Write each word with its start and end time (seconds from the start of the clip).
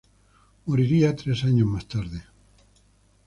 Moriría 0.65 1.15
tres 1.15 1.43
años 1.43 1.67
más 1.67 1.87
tarde. 1.87 2.23